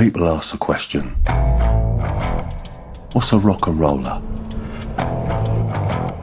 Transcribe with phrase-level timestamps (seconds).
[0.00, 1.10] people ask the question,
[3.12, 4.22] what's a rock and roller?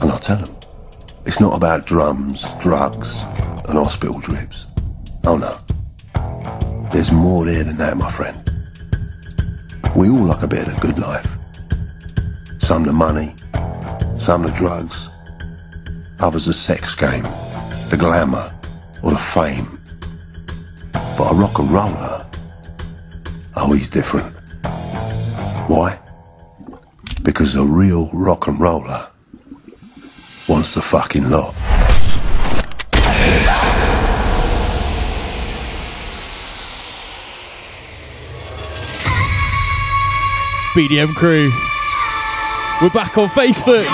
[0.02, 0.58] And I'll tell them,
[1.28, 3.22] it's not about drums, drugs,
[3.70, 4.66] and hospital drips.
[5.28, 5.60] Oh no.
[6.90, 8.50] There's more there than that, my friend.
[9.96, 11.38] We all like a bit of good life.
[12.58, 13.36] Some the money,
[14.18, 15.08] some the drugs,
[16.20, 17.28] others the sex game,
[17.92, 18.52] the glamour,
[19.04, 19.80] or the fame.
[21.16, 22.17] But a rock and roller,
[23.60, 24.26] oh, he's different.
[25.68, 26.00] Why?
[27.24, 29.08] Because a real rock and roller
[30.48, 31.54] wants the fucking lot.
[40.74, 41.52] BDM crew.
[42.82, 43.86] We're back on Facebook.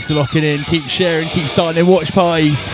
[0.00, 0.64] Thanks for locking in.
[0.64, 1.28] Keep sharing.
[1.28, 2.72] Keep starting their watch parties.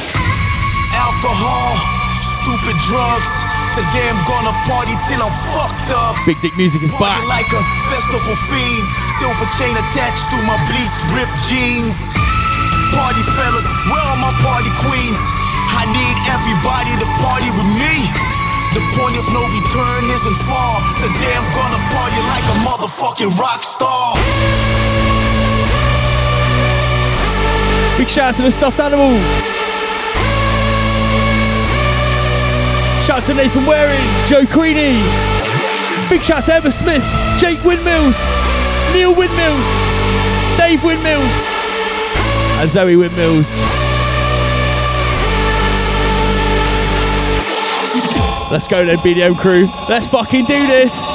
[0.94, 1.75] Alcohol,
[2.22, 3.32] stupid drugs.
[3.75, 6.14] Today I'm gonna party till I'm fucked up.
[6.22, 7.42] Big Dick Music is Party back.
[7.42, 7.59] like a
[7.91, 8.87] festival fiend.
[9.19, 12.14] Silver chain attached to my bleached ripped jeans.
[12.94, 15.19] Party fellas, where are my party queens?
[15.75, 18.06] I need everybody to party with me.
[18.70, 20.78] The point of no return isn't far.
[21.03, 24.14] Today I'm gonna party like a motherfucking rock star.
[27.96, 29.16] Big shout out to the stuffed animal.
[33.06, 35.00] Shout out to Nathan Waring, Joe Queenie.
[36.10, 37.04] Big shout out to Emma Smith,
[37.40, 38.18] Jake Windmills,
[38.92, 39.68] Neil Windmills,
[40.58, 41.36] Dave Windmills,
[42.60, 43.62] and Zoe Windmills.
[48.50, 49.66] Let's go then, BDM crew.
[49.88, 51.06] Let's fucking do this.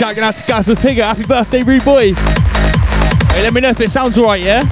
[0.00, 1.02] Big shout out to Gaz the Pigger.
[1.02, 2.14] Happy birthday, rude boy.
[2.14, 4.62] Hey, let me know if it sounds alright, yeah?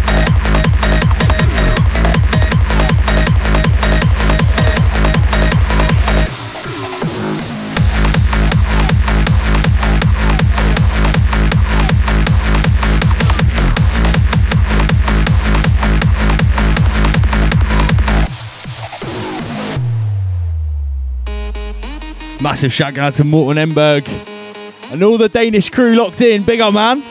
[22.40, 24.27] Massive shout out to Morten Emberg
[24.92, 26.42] and all the Danish crew locked in.
[26.42, 27.02] Big up, man.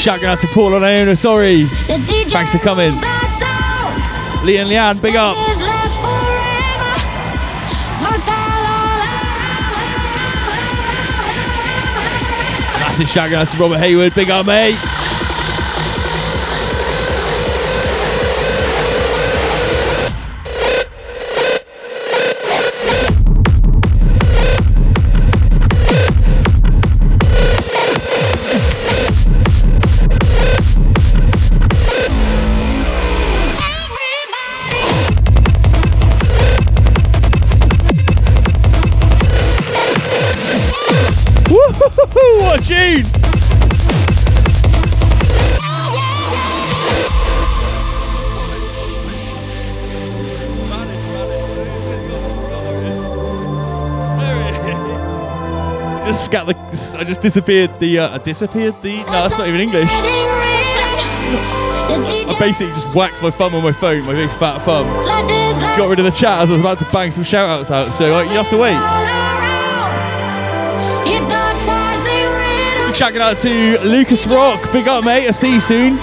[0.00, 1.64] Shout out to Paul and Iona, sorry.
[1.66, 2.92] Thanks for coming.
[4.44, 5.36] Lee and Leanne, big up.
[5.46, 6.94] This lasts forever.
[8.00, 9.00] Hostile all
[12.80, 12.80] around.
[12.80, 14.78] Massive shout out to Robert Hayward, big up, mate.
[56.30, 57.00] Just got.
[57.00, 57.98] I just disappeared the.
[58.00, 58.98] Uh, I disappeared the.
[58.98, 59.88] No, that's not even English.
[61.92, 64.86] I basically just whacked my thumb on my phone, my big fat thumb.
[65.76, 67.92] Got rid of the chat as I was about to bang some shout outs out,
[67.92, 68.78] so like, you have to wait.
[72.86, 75.96] Big shout out to Lucas Rock, big up mate, I'll see you soon.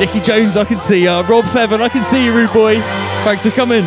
[0.00, 1.24] Nicky Jones, I can see ya.
[1.28, 2.80] Rob Feather, I can see you, rude boy.
[3.24, 3.84] Thanks for coming.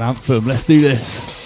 [0.00, 0.46] Anthem.
[0.46, 1.39] Let's do this.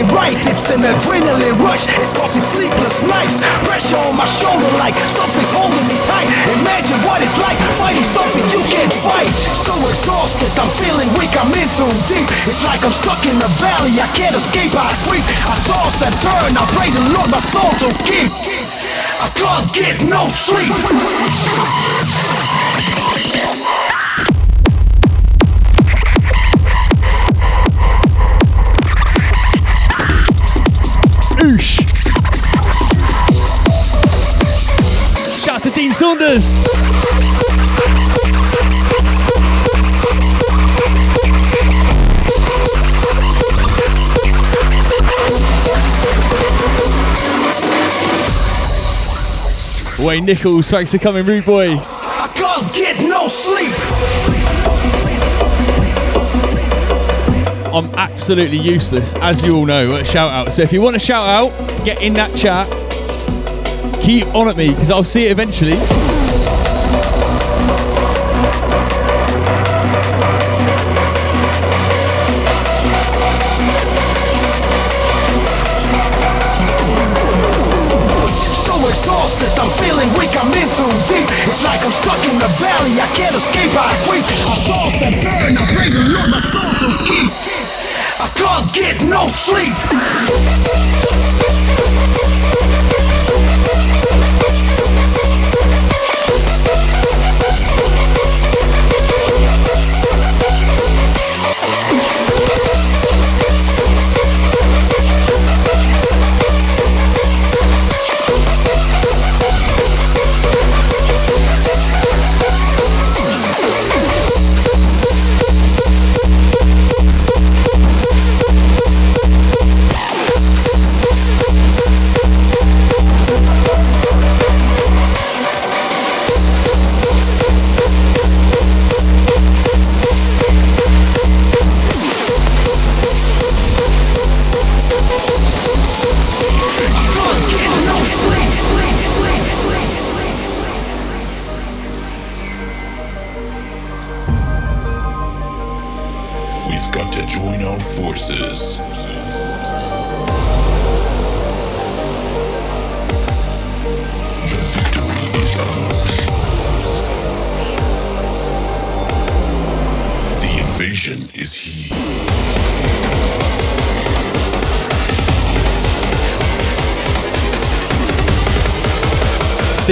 [0.00, 0.36] Ain't right.
[0.48, 1.84] It's an adrenaline rush.
[2.00, 3.44] It's causing sleepless nights.
[3.68, 6.28] Pressure on my shoulder like something's holding me tight.
[6.60, 9.28] Imagine what it's like fighting something you can't fight.
[9.52, 11.32] So exhausted, I'm feeling weak.
[11.36, 12.26] I'm in too deep.
[12.48, 13.92] It's like I'm stuck in a valley.
[14.00, 14.72] I can't escape.
[14.72, 15.24] I creep.
[15.44, 16.56] I toss and turn.
[16.56, 18.30] I pray the Lord my soul to keep.
[19.20, 20.72] I can't get no sleep.
[36.00, 36.64] Saunders.
[49.98, 51.76] Wayne Nichols, thanks for coming, rude boy.
[51.76, 53.68] I can't get no sleep.
[57.74, 60.54] I'm absolutely useless, as you all know, at shout out.
[60.54, 62.79] So if you want to shout out, get in that chat.
[64.02, 65.76] Keep on at me because I'll see it eventually.
[78.50, 81.28] So exhausted, I'm feeling weak, I'm in too deep.
[81.46, 84.24] It's like I'm stuck in the valley, I can't escape, I creep.
[84.24, 87.30] I toss and turn, I pray the Lord my soul to keep.
[88.18, 89.76] I can't get no sleep.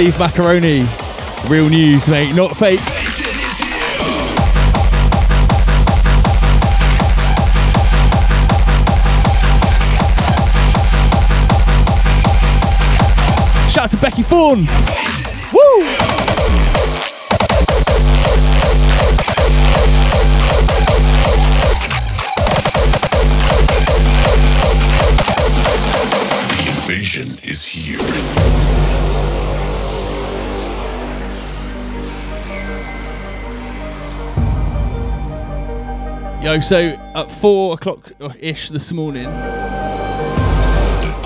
[0.09, 0.87] Steve Macaroni.
[1.47, 2.79] Real news, mate, not fake.
[13.69, 14.65] Shout out to Becky Fawn.
[36.49, 36.79] Yo, so
[37.13, 39.27] at four o'clock uh, ish this morning,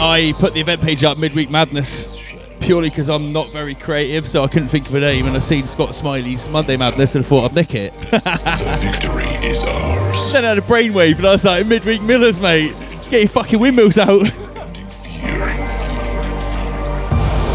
[0.01, 2.17] I put the event page up, Midweek Madness,
[2.59, 5.39] purely because I'm not very creative, so I couldn't think of a name, and I
[5.39, 7.93] seen Scott Smiley's Monday Madness and I thought I'd nick it.
[8.11, 10.33] The victory is ours.
[10.33, 12.75] then I had a brainwave, and I was like, Midweek Millers, mate,
[13.09, 14.09] get your fucking windmills out.
[14.19, 14.25] I,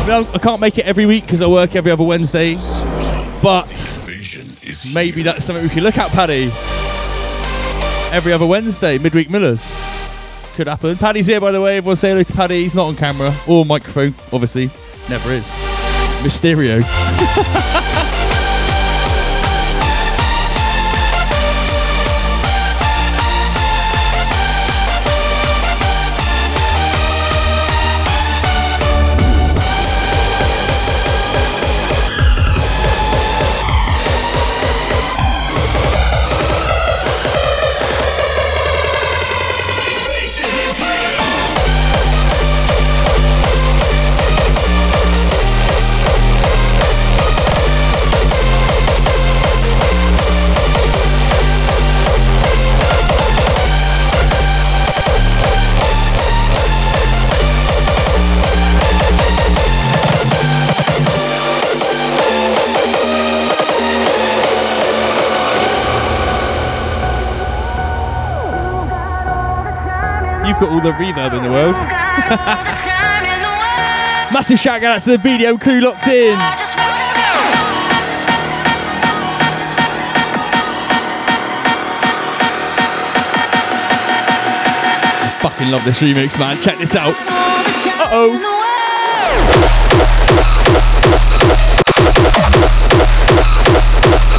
[0.08, 2.54] mean, I can't make it every week because I work every other Wednesday,
[3.42, 3.68] but
[4.94, 6.50] maybe that's something we can look at, Paddy.
[8.10, 9.70] Every other Wednesday, midweek Millers.
[10.56, 10.96] Could happen.
[10.96, 11.76] Paddy's here, by the way.
[11.76, 12.62] Everyone say hello to Paddy.
[12.62, 14.70] He's not on camera or microphone, obviously.
[15.08, 15.48] Never is.
[16.22, 16.82] Mysterio.
[70.48, 71.74] You've got all the reverb in the world.
[74.32, 76.38] Massive shout out to the BDM crew locked in.
[85.42, 86.56] Fucking love this remix, man.
[86.62, 87.14] Check this out.
[87.18, 88.54] Uh oh.
[94.30, 94.37] So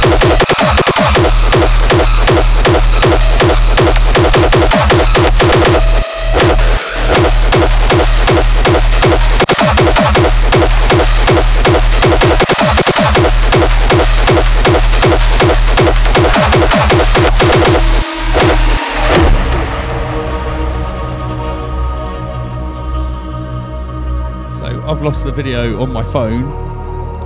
[25.00, 26.50] I've lost the video on my phone.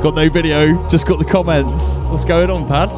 [0.01, 1.97] Got no video, just got the comments.
[2.03, 2.89] What's going on, Pad?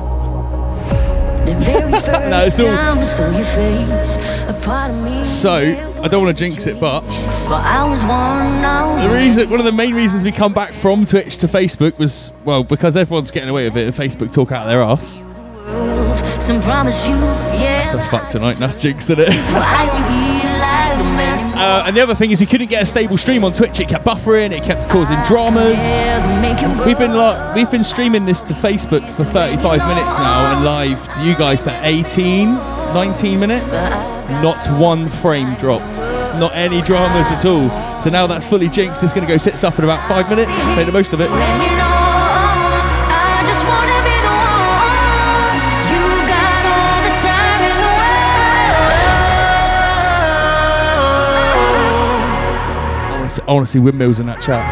[1.46, 4.16] no, it's all- time I saw your face,
[4.50, 7.00] a part of me So I don't want to jinx it, but
[7.48, 11.06] but I was worn the reason, one of the main reasons we come back from
[11.06, 13.86] Twitch to Facebook was well because everyone's getting away with it.
[13.86, 15.14] and Facebook talk out their ass.
[16.44, 17.86] Some promise you, yeah.
[17.88, 18.56] So that's fucked tonight.
[18.56, 20.32] and That's jinxed in it.
[21.58, 23.80] Uh, and the other thing is we couldn't get a stable stream on Twitch.
[23.80, 24.50] It kept buffering.
[24.52, 25.76] It kept causing dramas.
[26.86, 31.12] We've been like we've been streaming this to Facebook for 35 minutes now and live
[31.14, 33.72] to you guys for 18, 19 minutes.
[34.42, 35.84] Not one frame dropped.
[36.38, 37.70] Not any dramas at all.
[38.02, 39.02] So now that's fully jinxed.
[39.02, 40.50] It's going to go sit up in about five minutes.
[40.76, 41.30] Make the most of it.
[53.38, 53.48] World.
[53.48, 54.64] I want to see windmills in that chat.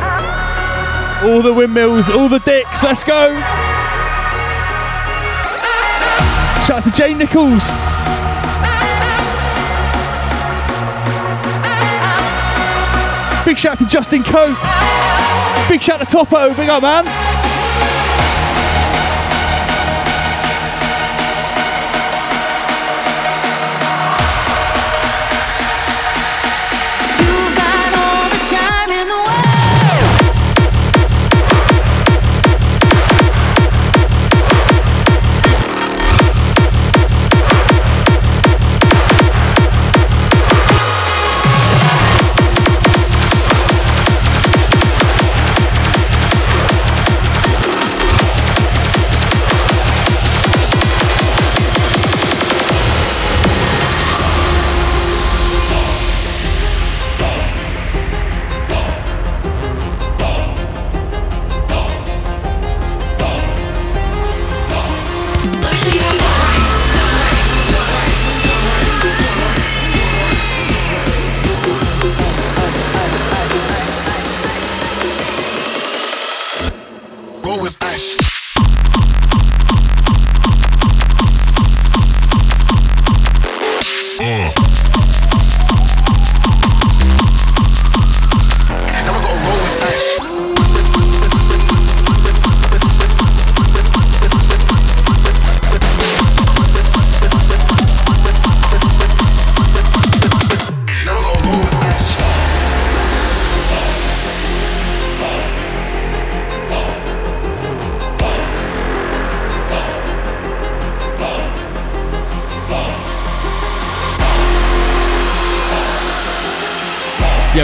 [1.25, 2.83] All the windmills, all the dicks.
[2.83, 3.35] Let's go.
[6.67, 7.71] Shout out to Jane Nichols.
[13.45, 14.59] Big shout out to Justin Cope.
[15.69, 16.55] Big shout out to Topo.
[16.55, 17.34] Big up, man.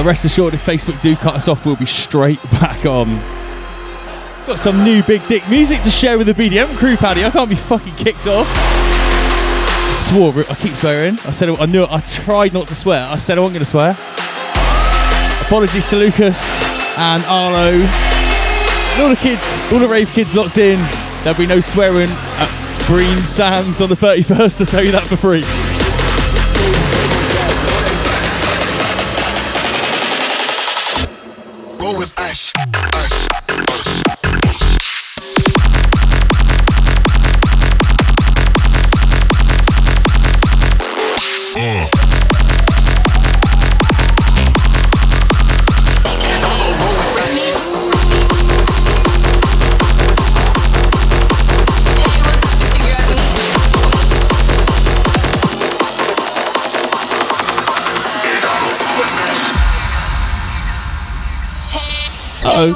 [0.00, 3.18] Yeah, rest assured, if Facebook do cut us off, we'll be straight back on.
[4.46, 7.22] Got some new big dick music to share with the BDM crew, Paddy.
[7.22, 8.46] I can't be fucking kicked off.
[8.48, 11.18] I swore, I keep swearing.
[11.26, 11.84] I said I knew.
[11.84, 13.06] I tried not to swear.
[13.10, 13.90] I said I wasn't going to swear.
[15.44, 16.62] Apologies to Lucas
[16.96, 17.72] and Arlo.
[17.72, 20.78] And all the kids, all the rave kids locked in.
[21.24, 22.48] There'll be no swearing at
[22.86, 24.60] Brean Sands on the 31st.
[24.60, 25.44] I'll tell you that for free.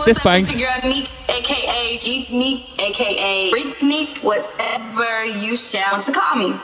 [0.04, 0.54] This bangs.
[0.56, 6.54] Girl Neek, aka Geek Neek, aka Freak Neek, whatever you shall want to call me.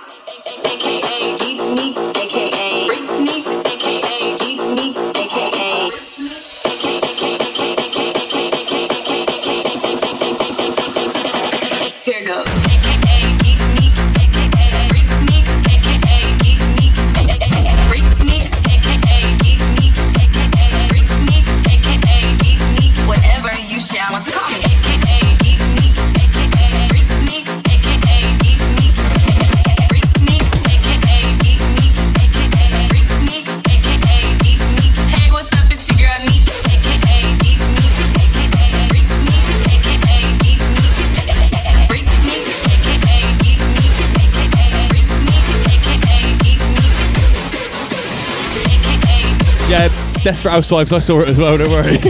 [50.31, 51.97] Desperate Housewives, I saw it as well, don't worry.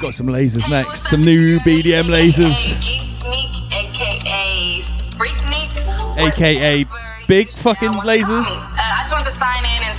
[0.00, 4.82] Got some lasers next, some new BDM lasers, Geek Neek, aka
[5.16, 5.70] Freak Neek,
[6.18, 6.84] aka
[7.28, 8.65] big fucking lasers,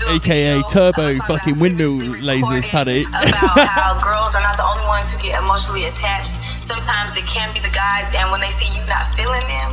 [0.09, 3.03] aka turbo fucking windmill lasers, Paddy.
[3.03, 3.23] about
[3.67, 6.39] how girls are not the only ones who get emotionally attached.
[6.61, 9.71] Sometimes it can be the guys, and when they see you not feeling them,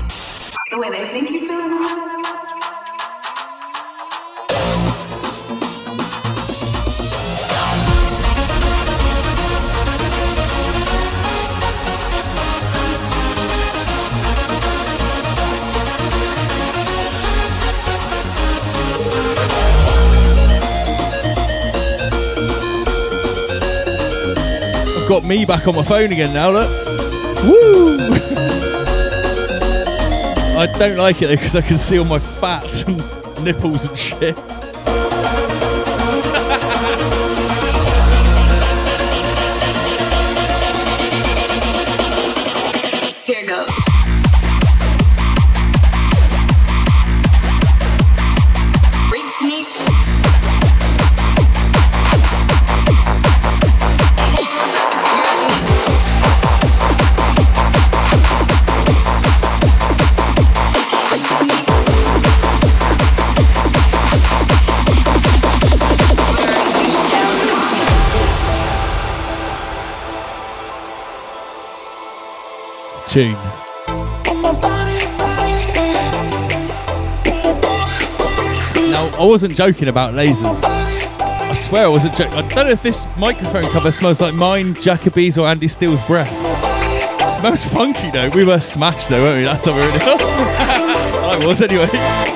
[0.70, 2.43] the way they think you feeling them.
[25.20, 26.68] Got me back on my phone again now, look.
[27.44, 27.98] Woo!
[30.58, 32.96] I don't like it though because I can see all my fat and
[33.44, 34.36] nipples and shit.
[73.14, 73.32] Tune.
[78.90, 80.60] Now, I wasn't joking about lasers.
[80.64, 82.34] I swear I wasn't joking.
[82.36, 86.28] I don't know if this microphone cover smells like mine, Jacoby's, or Andy Steele's breath.
[86.32, 88.30] It smells funky though.
[88.30, 89.44] We were smashed though, weren't we?
[89.44, 90.00] That's how we really.
[90.00, 92.33] I was anyway.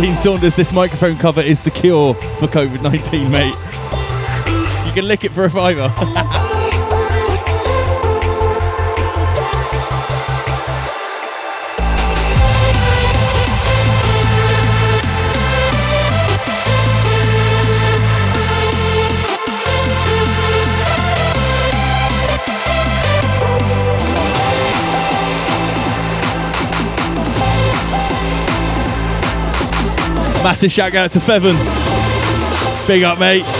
[0.00, 3.54] Dean Saunders, this microphone cover is the cure for COVID 19, mate.
[4.86, 5.92] You can lick it for a fiver.
[30.42, 31.56] Massive shout out to Fevin.
[32.86, 33.59] Big up, mate.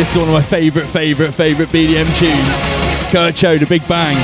[0.00, 3.12] This is one of my favourite, favourite, favourite BDM tunes.
[3.12, 4.16] Kurt Cho, The Big Bang.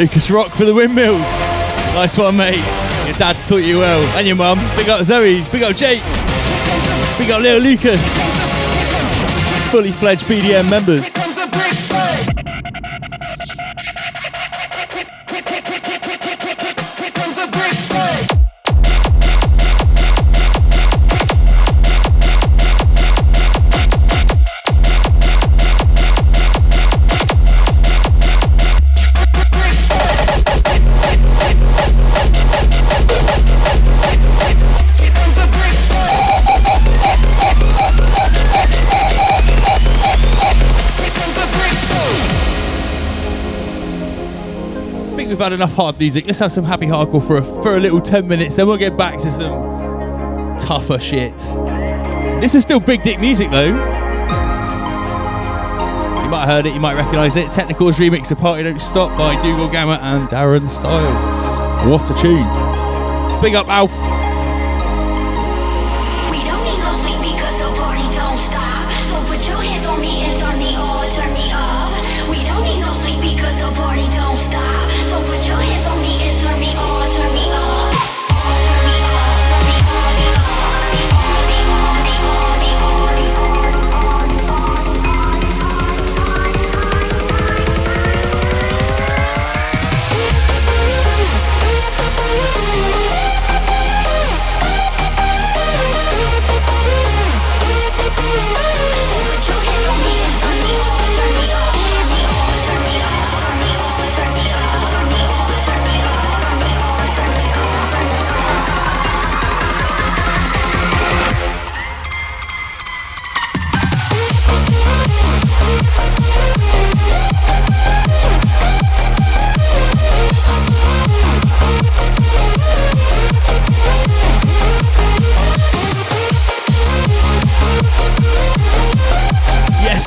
[0.00, 1.20] Lucas Rock for the windmills.
[1.92, 2.64] Nice one, mate.
[3.06, 4.02] Your dad's taught you well.
[4.16, 4.58] And your mum.
[4.74, 5.44] Big up Zoe.
[5.52, 6.00] Big up Jake.
[7.18, 8.00] Big up little Lucas.
[9.70, 11.04] Fully fledged BDM members.
[45.50, 46.26] Had enough hard music.
[46.26, 48.96] Let's have some happy hardcore for a, for a little 10 minutes, then we'll get
[48.96, 51.36] back to some tougher shit.
[52.40, 53.66] This is still big dick music though.
[53.66, 53.74] You
[56.30, 57.50] might have heard it, you might recognise it.
[57.50, 61.90] Technikal's remix of Party Don't Stop by Dougal Gammer and Darren Styles.
[61.90, 62.46] What a tune.
[63.42, 64.19] Big up Alf.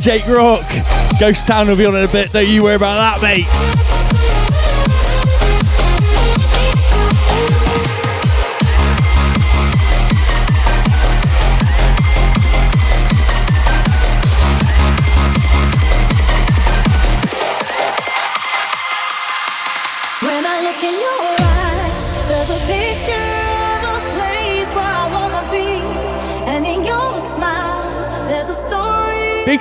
[0.04, 0.70] Jake Rock.
[1.18, 2.34] Ghost Town will be on in a bit.
[2.34, 4.03] Don't you worry about that, mate.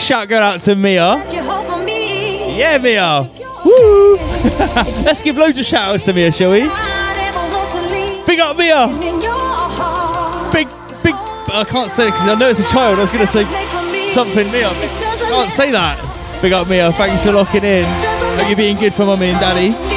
[0.03, 1.17] Shout going out to Mia.
[2.57, 3.29] Yeah, Mia.
[3.65, 4.17] Woo!
[5.05, 6.61] Let's give loads of shout outs to Mia, shall we?
[8.27, 8.88] Big up Mia.
[10.53, 10.67] Big,
[11.03, 11.15] big.
[11.55, 12.99] I can't say it because I know it's a child.
[12.99, 13.45] I was going to say
[14.12, 14.71] something, Mia.
[14.71, 15.99] Can't say that.
[16.43, 16.91] Big up Mia.
[16.93, 17.85] Thanks for locking in.
[17.87, 19.92] Hope you're being good for mummy and daddy.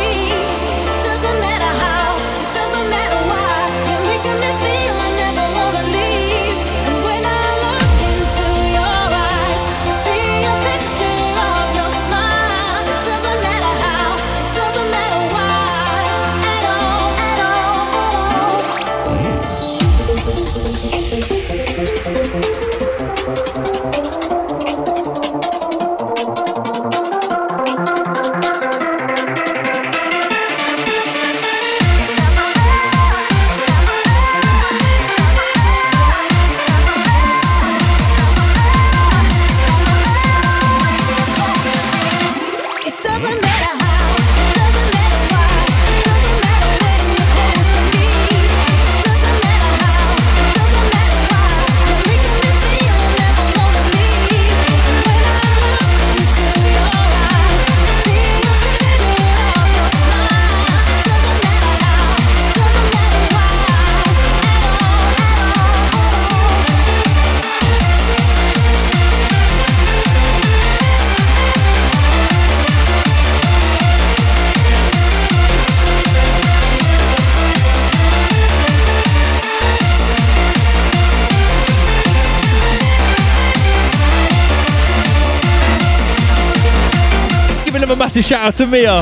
[88.06, 89.02] Massive shout out to Mia.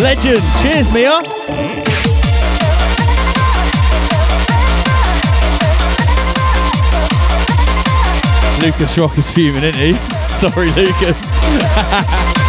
[0.00, 0.42] Legend.
[0.62, 1.20] Cheers, Mia.
[8.62, 9.92] Lucas Rock is fuming, isn't he?
[10.30, 12.38] Sorry, Lucas.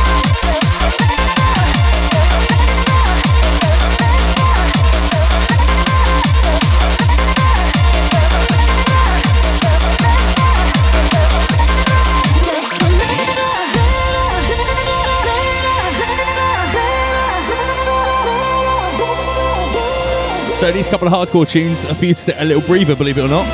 [20.59, 23.17] So these couple of hardcore tunes are for you to take a little breather, believe
[23.17, 23.45] it or not.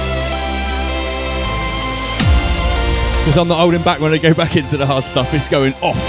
[3.20, 5.32] Because I'm not holding back when I go back into the hard stuff.
[5.36, 6.02] It's going off.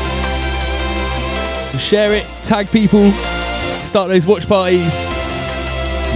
[1.72, 3.10] So share it, tag people,
[3.82, 4.94] start those watch parties.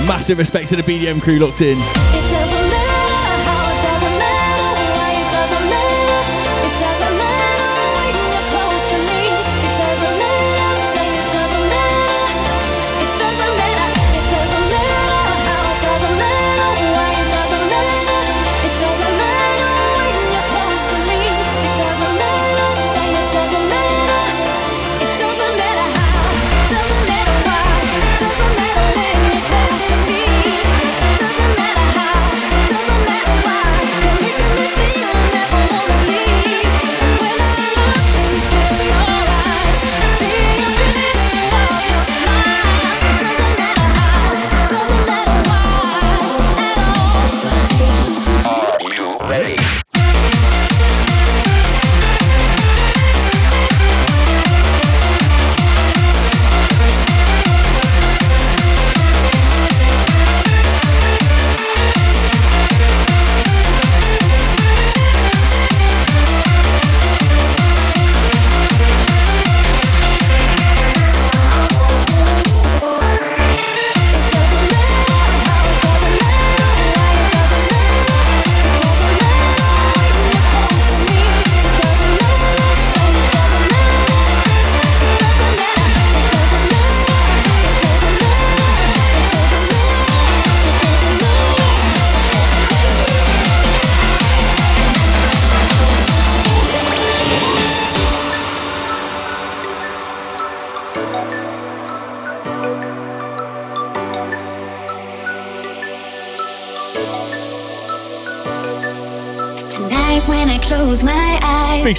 [0.08, 1.76] Massive respect to the BDM crew locked in.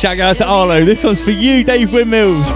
[0.01, 0.83] Shout out to Arlo.
[0.83, 2.49] This one's for you, Dave Windmills.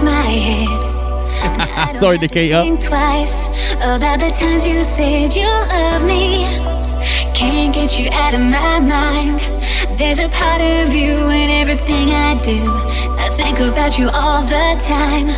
[1.94, 2.62] Sorry, Nikita.
[2.62, 6.42] Think twice about the times you said you love me.
[7.38, 9.38] Can't get you out of my mind.
[9.96, 12.58] There's a part of you in everything I do.
[13.14, 15.30] I think about you all the time.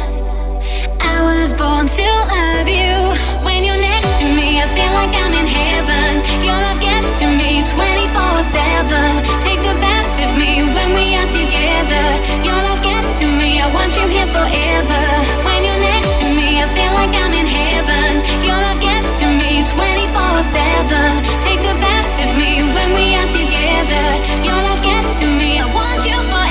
[0.98, 2.96] I was born to love you.
[3.44, 6.24] When you're next to me, I feel like I'm in heaven.
[6.42, 9.42] Your love gets to me 24 7.
[9.42, 9.78] Take the
[10.24, 12.06] of me when we are together.
[12.42, 15.04] Your love gets to me, I want you here forever.
[15.46, 18.10] When you're next to me, I feel like I'm in heaven.
[18.42, 21.22] Your love gets to me 24 7.
[21.46, 24.06] Take the best of me when we are together.
[24.42, 26.47] Your love gets to me, I want you forever.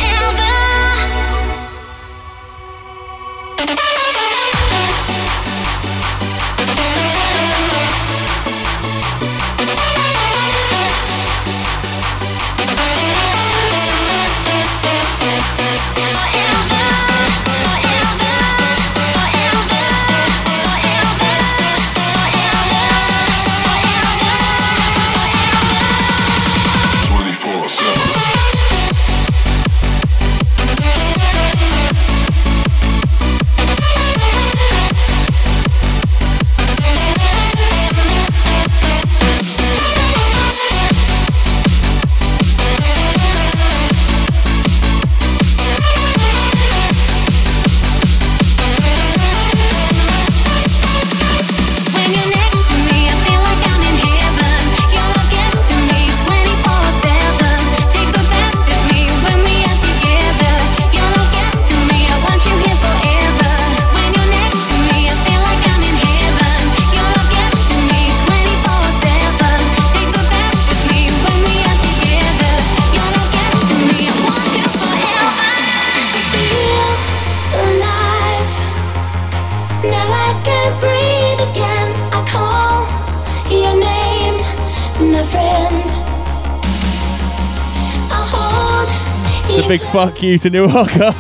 [89.92, 91.14] Fuck you to Neil Harker.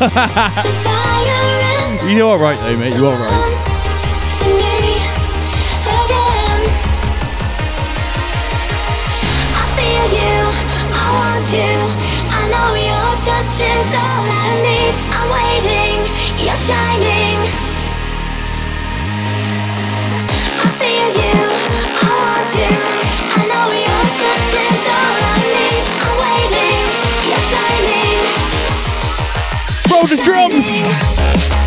[2.07, 2.95] you are right though, mate.
[2.95, 3.57] You are right.
[13.59, 14.93] is all I need.
[15.17, 15.99] I'm waiting,
[16.45, 17.39] you're shining.
[20.61, 21.46] I feel you.
[29.91, 31.66] Roll the drums.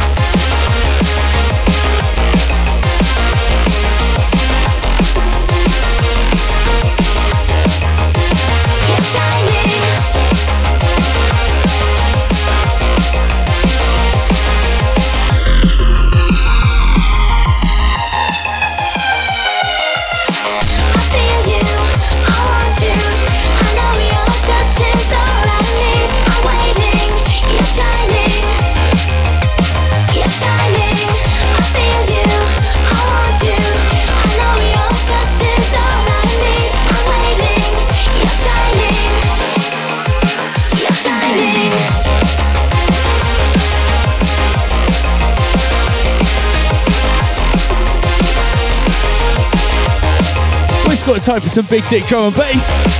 [51.20, 52.99] time for some big dick drum and bass.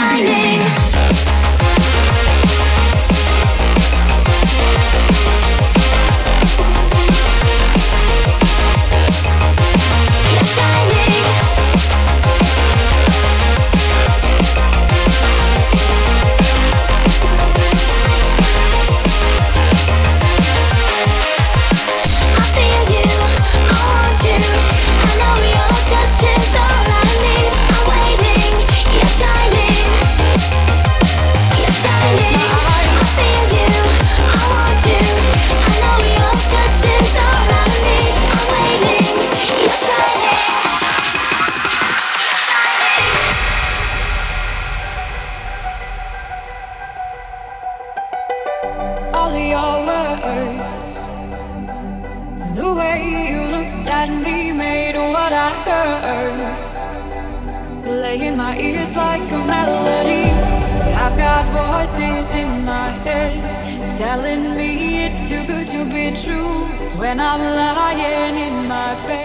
[0.00, 0.59] shining.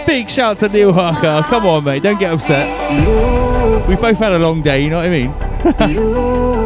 [0.06, 1.46] Big shout to Neil Harker.
[1.48, 2.02] Come on, mate.
[2.02, 2.66] Don't get upset.
[3.88, 6.65] We both had a long day, you know what I mean?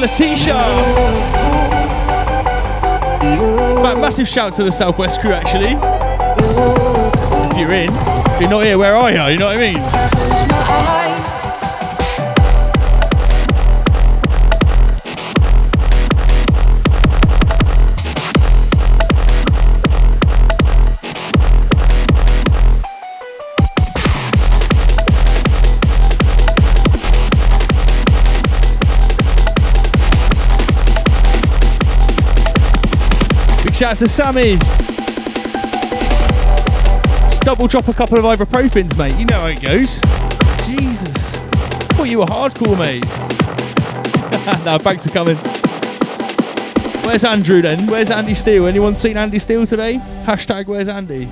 [0.00, 0.54] Letitia.
[3.82, 5.76] Fact, massive shout to the Southwest crew, actually.
[7.50, 9.22] If you're in, if you're not here, where are you?
[9.32, 10.15] You know what I mean?
[33.76, 34.56] Shout out to Sammy.
[37.28, 39.14] Just double drop a couple of ibuprofens, mate.
[39.18, 40.00] You know how it goes.
[40.64, 41.32] Jesus.
[41.92, 43.04] Thought you were hardcore, mate.
[44.64, 45.36] now, banks are coming.
[47.04, 47.86] Where's Andrew then?
[47.86, 48.66] Where's Andy Steele?
[48.66, 50.00] Anyone seen Andy Steele today?
[50.24, 51.26] Hashtag where's Andy?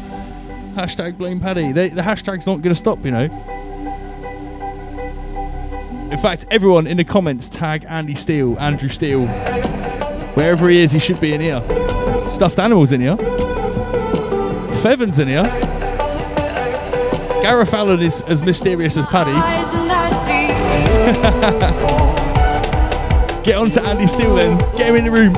[0.75, 1.73] Hashtag blame Paddy.
[1.73, 3.25] They, the hashtag's not going to stop, you know.
[6.13, 9.27] In fact, everyone in the comments tag Andy Steele, Andrew Steele.
[10.35, 11.63] Wherever he is, he should be in here.
[12.35, 13.17] Stuffed animals in here.
[14.83, 15.45] Fevan's in here.
[17.43, 19.31] Gareth Allen is as mysterious as Paddy.
[23.45, 24.59] Get on to Andy Steele then.
[24.77, 25.33] Get him in the room.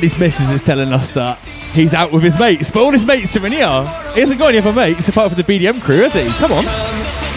[0.00, 1.36] Andy's missus is telling us that
[1.74, 3.68] he's out with his mates, but all his mates are in here.
[4.14, 6.26] He hasn't got any other mates apart from the BDM crew, has he?
[6.38, 6.64] Come on.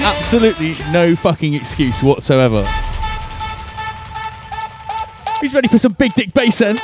[0.01, 2.63] Absolutely no fucking excuse whatsoever.
[5.41, 6.77] He's ready for some big dick bass then.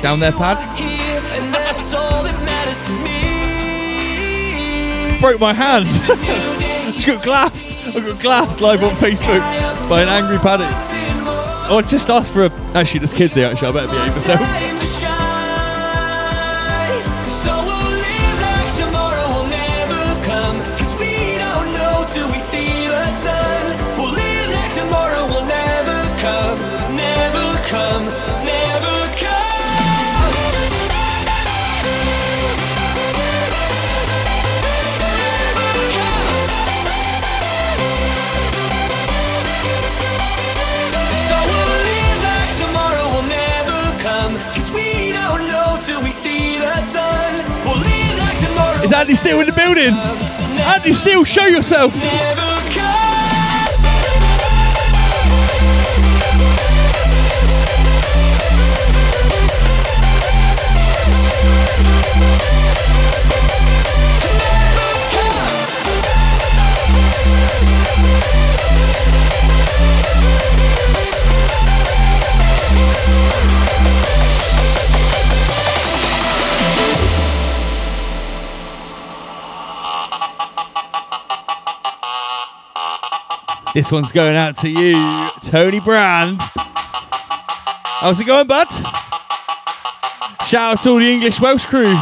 [0.00, 0.02] Brings.
[0.02, 2.92] Down there, Pad, Here, and that's all that matters to
[5.20, 5.86] broke my hand.
[6.94, 7.66] Just got glassed.
[7.86, 9.40] I got glassed live on Facebook
[9.88, 10.64] by an angry Paddy.
[11.72, 12.50] Oh, I just asked for a.
[12.74, 13.46] Actually, there's kids here.
[13.46, 14.69] Actually, I better behave myself.
[48.92, 49.94] Andy Steele in the building?
[49.94, 51.92] Andy Steele, show yourself.
[83.72, 84.94] This one's going out to you,
[85.42, 86.38] Tony Brand.
[86.40, 88.66] How's it going, bud?
[90.48, 91.84] Shout out to all the English Welsh crew.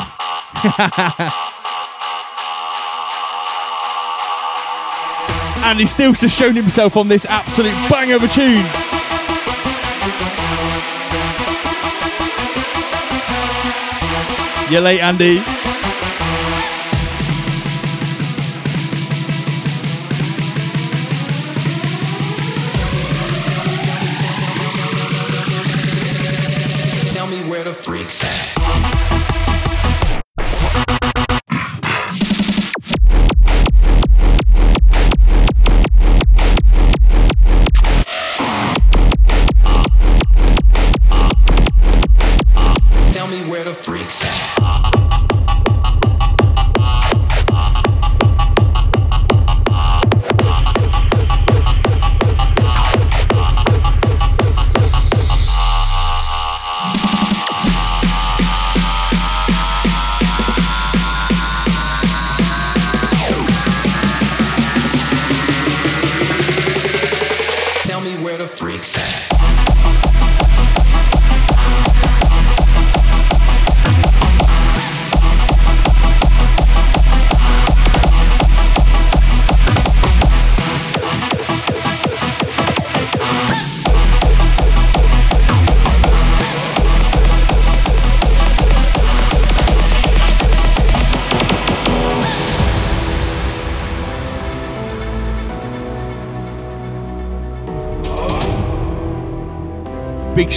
[5.67, 8.65] and he's still just shown himself on this absolute bang of a tune.
[14.73, 15.58] You're late, Andy.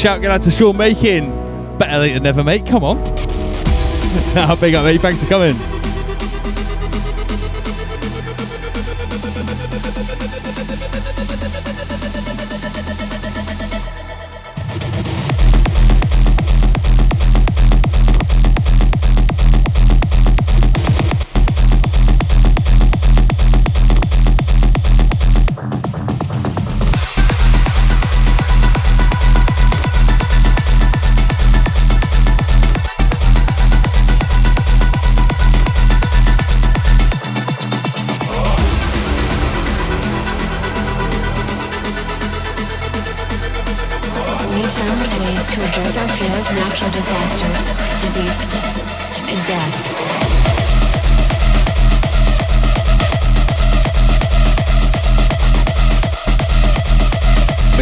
[0.02, 1.30] Shout going out to Sean Making.
[1.78, 2.66] Better late than never, mate.
[2.66, 2.98] Come on.
[4.60, 5.00] Big up, mate.
[5.00, 5.54] Thanks for coming.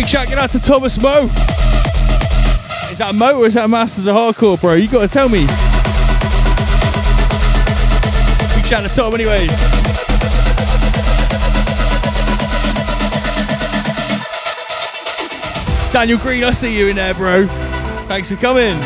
[0.09, 1.25] Shout out to Thomas Mo.
[2.89, 4.73] Is that Mo or is that Masters of Hardcore, bro?
[4.73, 5.41] You gotta tell me.
[8.55, 9.45] Big shout to Tom anyway.
[15.93, 17.45] Daniel Green, I see you in there, bro.
[18.07, 18.79] Thanks for coming.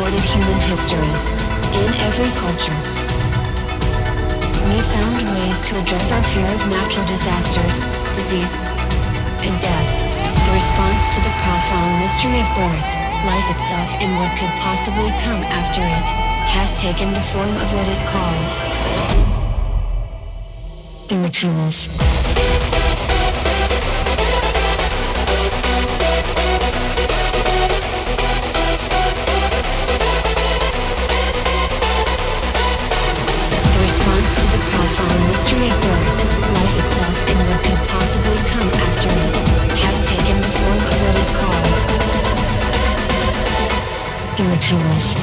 [0.00, 1.39] Recorded human history,
[1.90, 2.78] in every culture,
[4.70, 7.82] we found ways to address our fear of natural disasters,
[8.14, 8.54] disease,
[9.42, 9.90] and death.
[10.46, 12.90] The response to the profound mystery of birth,
[13.26, 16.08] life itself, and what could possibly come after it,
[16.54, 18.50] has taken the form of what is called
[21.08, 22.09] the rituals.
[35.40, 36.20] Mystery of birth,
[36.52, 39.34] life itself, and what could possibly come after it,
[39.80, 41.76] has taken the form of what is called
[44.36, 45.16] the rituals.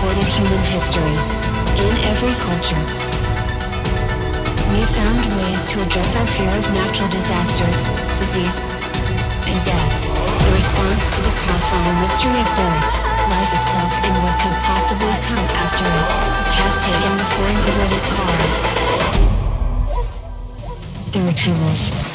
[0.00, 1.12] Recorded human history,
[1.76, 2.80] in every culture,
[4.72, 8.56] we have found ways to address our fear of natural disasters, disease,
[9.44, 9.92] and death.
[10.40, 12.96] The response to the profound mystery of birth,
[13.28, 16.10] life itself, and what could possibly come after it,
[16.48, 18.80] has taken the form of what is called
[21.12, 22.09] the rituals.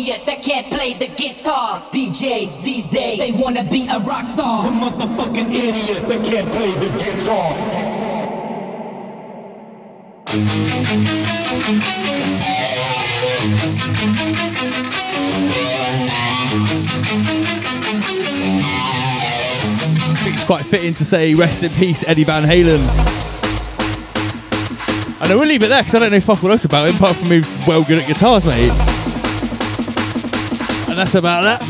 [0.00, 1.86] Idiots that can't play the guitar.
[1.92, 4.64] DJs these days, they wanna be a rock star.
[4.64, 7.54] We're motherfucking idiots that can't play the guitar.
[20.12, 22.80] I think it's quite fitting to say rest in peace, Eddie Van Halen.
[25.20, 26.96] And I will leave it there because I don't know fuck all else about him
[26.96, 28.89] apart from he's well good at guitars, mate.
[30.90, 31.62] And that's about that.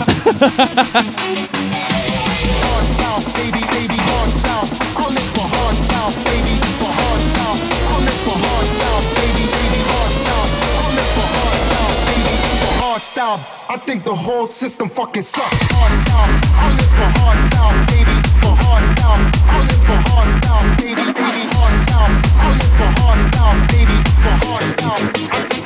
[13.68, 15.58] I think the whole system fucking sucks.
[15.70, 19.20] Hardstyle, I live for hardstyle, baby, for hardstyle.
[19.46, 22.10] I live for hardstyle, baby, baby, hardstyle.
[22.40, 25.02] I live for hardstyle, baby, for hardstyle.
[25.30, 25.59] I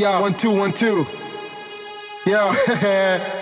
[0.00, 1.06] Yo, one, two, one, two.
[2.24, 2.54] Yo,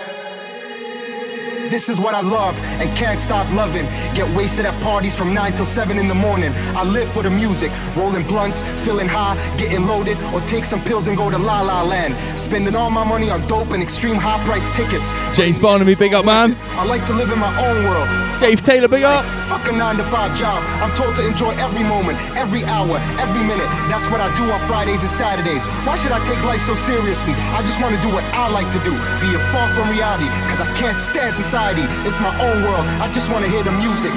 [1.69, 3.85] This is what I love and can't stop loving.
[4.15, 6.51] Get wasted at parties from 9 till 7 in the morning.
[6.75, 11.07] I live for the music, rolling blunts, feeling high, getting loaded, or take some pills
[11.07, 12.15] and go to La La Land.
[12.39, 15.11] Spending all my money on dope and extreme high price tickets.
[15.37, 16.57] James Barnaby, big up, man.
[16.71, 18.09] I like to live in my own world.
[18.39, 19.25] Dave Taylor, big up.
[19.45, 20.63] Fuck a 9 to 5 job.
[20.81, 23.67] I'm told to enjoy every moment, every hour, every minute.
[23.91, 25.67] That's what I do on Fridays and Saturdays.
[25.85, 27.33] Why should I take life so seriously?
[27.53, 28.95] I just want to do what I like to do.
[29.19, 31.83] Be it far from reality, cause I can't stand society.
[32.07, 32.87] It's my own world.
[33.03, 34.15] I just want to hear the music.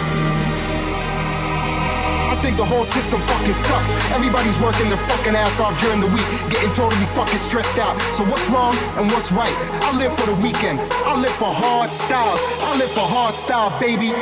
[2.30, 3.98] I think the whole system fucking sucks.
[4.14, 7.98] Everybody's working their fucking ass off during the week, getting totally fucking stressed out.
[8.14, 9.54] So what's wrong and what's right?
[9.82, 10.78] I live for the weekend.
[11.02, 12.42] I live for hard styles.
[12.62, 14.14] I live for hard style, baby.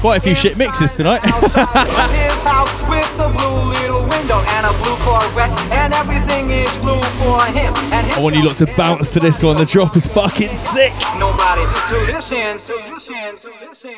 [0.00, 1.20] Quite a few shit mixes tonight.
[1.24, 5.50] his house with a blue little window and a blue Corvette.
[5.72, 7.74] And everything is blue for him.
[7.90, 9.56] And I want you lot to bounce to this one.
[9.56, 10.92] The drop is fucking sick.
[11.18, 13.94] Nobody to listen, to listen, to listen.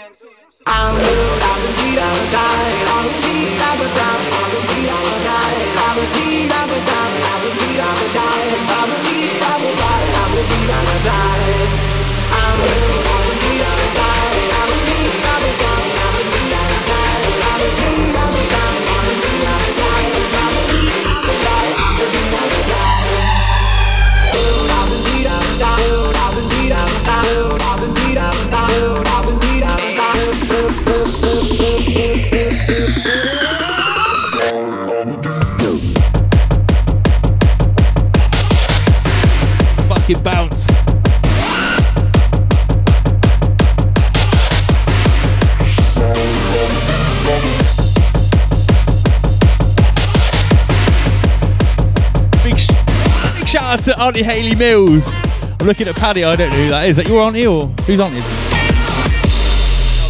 [0.67, 4.53] I'm blue, I'm a beat, I'm a die, I'm a beat, I'm a die, I'm
[4.53, 7.20] a beat, I'm a die, I'm a beat, I'm a die,
[40.11, 40.67] Fucking bounce.
[52.43, 52.69] Big, sh-
[53.39, 55.21] big shout out to Auntie Haley Mills.
[55.61, 56.25] I'm looking at Paddy.
[56.25, 56.97] I don't know who that is.
[56.97, 58.21] That your auntie or who's auntie?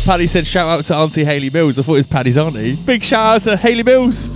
[0.07, 1.79] Paddy said shout out to Auntie Haley Mills.
[1.79, 2.77] I thought it was Paddy's auntie.
[2.77, 4.31] Big shout out to Haley Mills.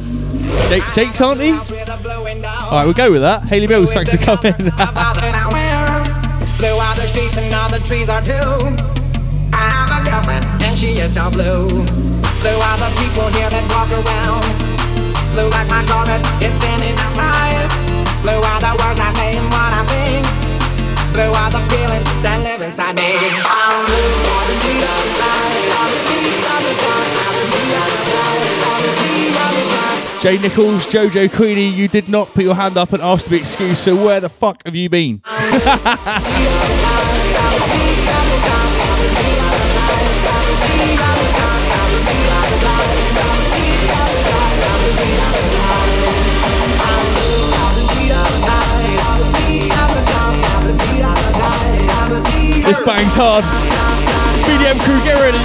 [0.69, 1.53] Jake, Jake's auntie.
[1.53, 3.45] All right, we'll go with that.
[3.45, 4.55] Haley Mills, thanks for coming.
[7.15, 8.35] Streets and all the trees are too.
[9.55, 11.71] I have a girlfriend and she is so blue.
[12.43, 14.43] Blue are the people here that walk around.
[15.31, 17.71] Blue like my Corvette, it's in its time.
[18.19, 20.27] Blue are the words I say and what I think.
[21.15, 23.07] Blue are the feelings that live inside me.
[23.07, 27.63] I'm blue for the beat of the night, on the beat of the on the
[27.79, 29.34] of the.
[30.25, 33.37] Jay Nichols, Jojo Queenie, you did not put your hand up and ask to be
[33.37, 35.21] excused, so where the fuck have you been?
[52.65, 53.45] This bangs hard.
[54.47, 55.39] BDM crew, get ready.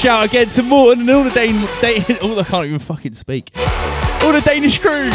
[0.00, 3.50] Shout again to Morton and all the Dane, Dane all I can't even fucking speak.
[4.22, 5.10] All the Danish crew.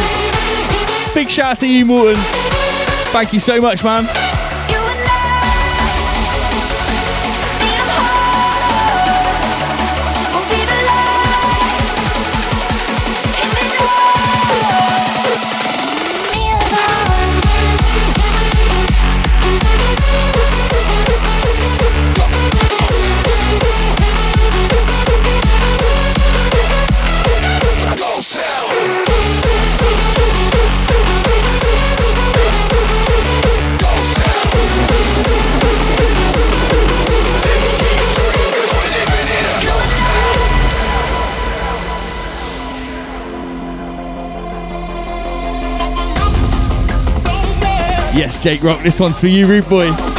[1.15, 2.17] Big shout out to you, Morton.
[3.11, 4.34] Thank you so much, man.
[48.16, 50.14] Yes, Jake Rock, this one's for you, Rude Boy.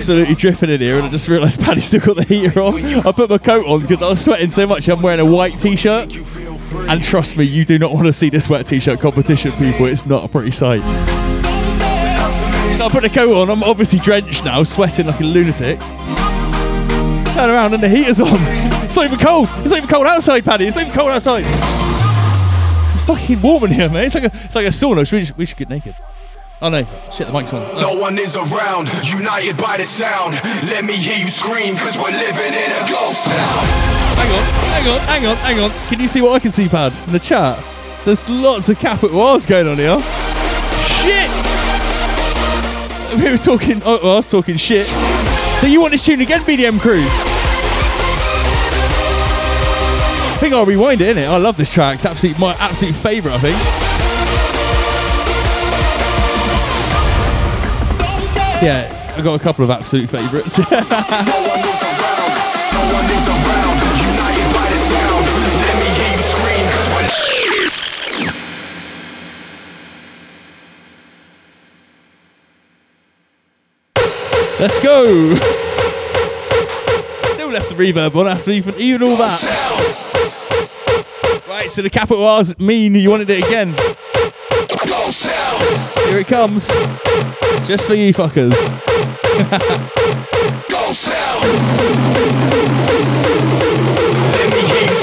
[0.00, 2.82] Absolutely dripping in here, and I just realised Paddy's still got the heater on.
[2.82, 4.88] I put my coat on because I was sweating so much.
[4.88, 8.48] I'm wearing a white t-shirt, and trust me, you do not want to see this
[8.48, 9.86] wet t-shirt competition, people.
[9.86, 10.80] It's not a pretty sight.
[12.76, 13.50] So I put the coat on.
[13.50, 15.78] I'm obviously drenched now, sweating like a lunatic.
[17.34, 18.38] Turn around and the heater's on.
[18.84, 19.48] It's not even cold.
[19.58, 20.66] It's not even cold outside, Paddy.
[20.66, 21.44] It's not even cold outside.
[21.44, 24.04] It's fucking warm in here, man.
[24.04, 25.06] It's like a, it's like a sauna.
[25.06, 25.94] Should we, just, we should get naked.
[26.62, 27.62] Oh no, shit, the mic's on.
[27.72, 27.80] Oh.
[27.80, 30.34] No one is around, united by the sound.
[30.68, 33.64] Let me hear you scream, cause we're living in a ghost town.
[34.20, 35.70] Hang on, hang on, hang on, hang on.
[35.88, 36.92] Can you see what I can see, Pad?
[37.06, 37.58] In the chat.
[38.04, 39.98] There's lots of capital R's going on here.
[40.84, 41.30] Shit!
[43.16, 44.86] We were talking, oh, well, I was talking shit.
[45.60, 47.02] So you want this tune again, BDM crew?
[50.28, 51.26] I think I'll rewind it, innit?
[51.26, 51.94] I love this track.
[51.96, 53.56] It's absolute, my absolute favourite, I think.
[58.62, 60.58] Yeah, I got a couple of absolute favourites.
[62.70, 65.24] No one is around, united by the sound.
[65.64, 67.08] Let me hear you scream, cause we're
[74.60, 75.34] Let's go.
[77.32, 79.40] Still left the reverb on after even, even all that.
[81.48, 83.74] Right, so the capital R's mean you wanted it again.
[85.10, 86.68] Here it comes.
[87.66, 88.54] Just for you fuckers.
[90.70, 91.40] Ghost town.
[94.30, 94.94] Let me hear you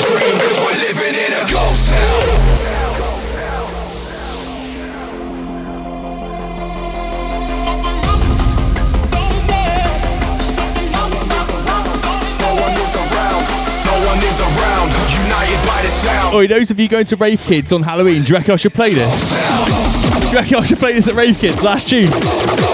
[0.64, 2.24] we're living in a ghost town.
[13.86, 13.98] No
[14.40, 16.34] around, united by the sound.
[16.34, 18.74] Oi, those of you going to Rave Kids on Halloween, do you reckon I should
[18.74, 19.37] play this?
[20.28, 21.64] Do you reckon I should play this at Rave Kids?
[21.64, 22.67] Last tune.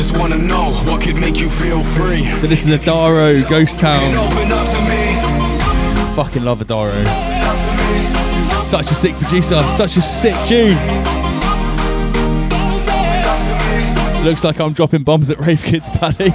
[0.00, 2.24] Just wanna know what could make you feel free.
[2.38, 4.02] So this is Adaro Ghost Town.
[4.14, 6.16] Open up to me.
[6.16, 7.04] Fucking love Adaro.
[8.64, 10.78] Such a sick producer, such a sick tune.
[14.24, 16.30] Looks like I'm dropping bombs at Rave Kids, Paddy.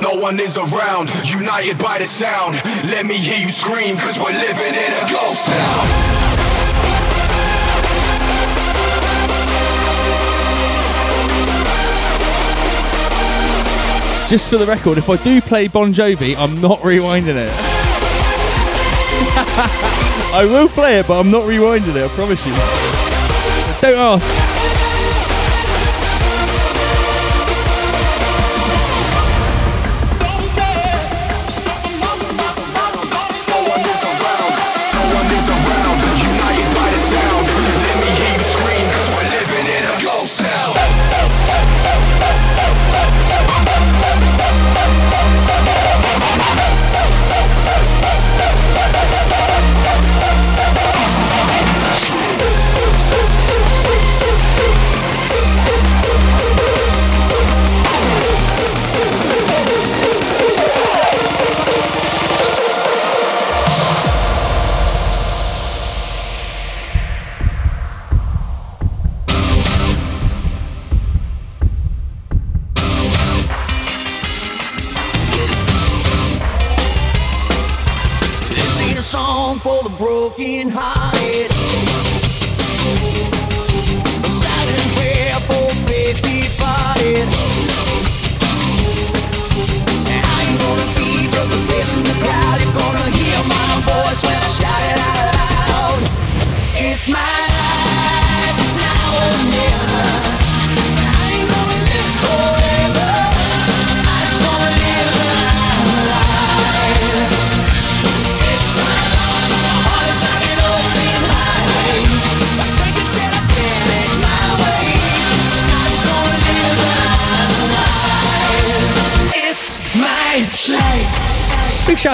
[0.00, 2.54] No one is around, united by the sound.
[2.84, 6.15] Let me hear you scream, cause we're living in a ghost town.
[14.28, 17.48] Just for the record, if I do play Bon Jovi, I'm not rewinding it.
[20.34, 22.52] I will play it, but I'm not rewinding it, I promise you.
[23.80, 24.65] Don't ask.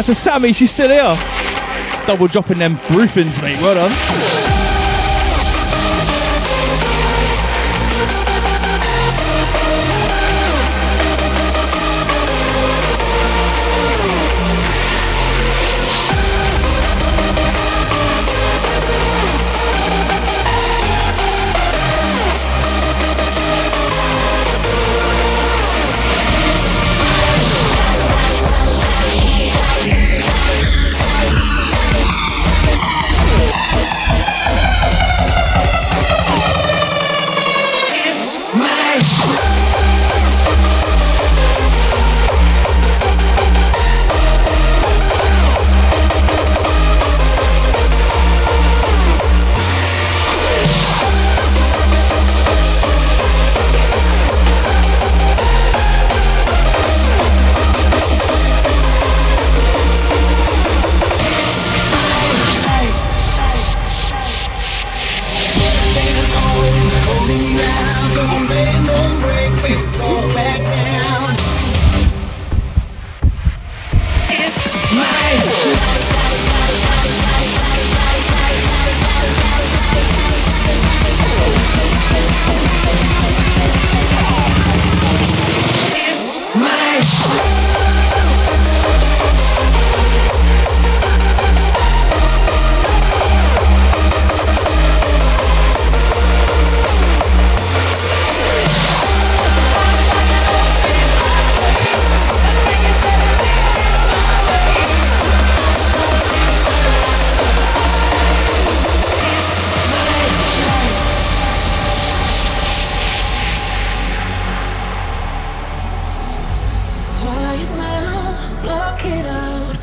[0.02, 2.06] Out to Sammy, she's still here.
[2.06, 3.60] Double dropping them roofings, mate.
[3.60, 4.31] Well done.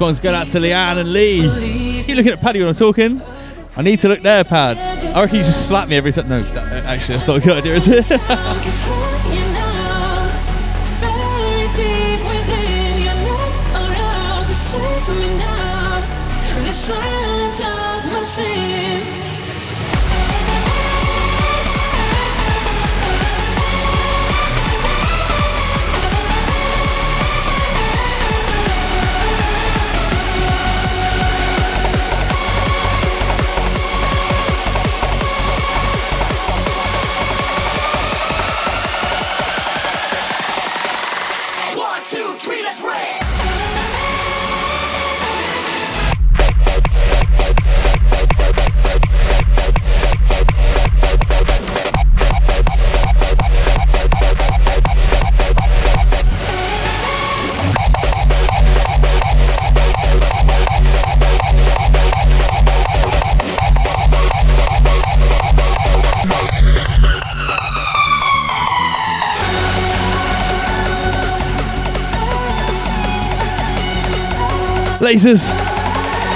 [0.10, 2.02] One's going out to Leanne and Lee.
[2.04, 3.22] Keep looking at Paddy when I'm talking.
[3.78, 4.78] I need to look there, Pad.
[5.16, 6.28] I reckon you just slap me every time.
[6.28, 8.06] No, actually, that's not a good idea, is it?
[75.10, 75.50] Lasers.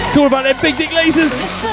[0.08, 1.73] It's all about their big dick lasers.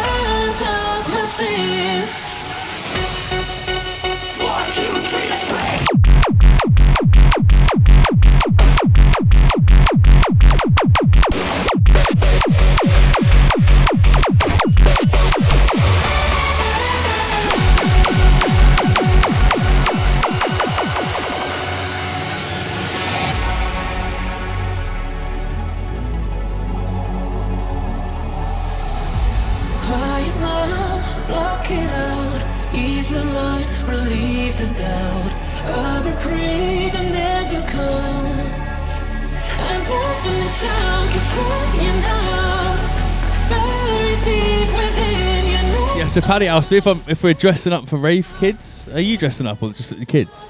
[46.20, 48.88] So Paddy asked me if, I'm, if we're dressing up for rave kids.
[48.92, 50.47] Are you dressing up or just the kids?